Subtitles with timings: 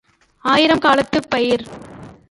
[0.37, 1.67] ஆயிரம் காலத்துப் பயிர்.